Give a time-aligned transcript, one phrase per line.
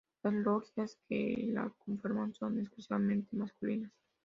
[0.23, 3.91] Las logias que la conforman son exclusivamente masculinas.